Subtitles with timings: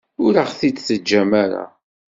[0.23, 1.63] Ur aɣ-t-id-teǧǧam ara.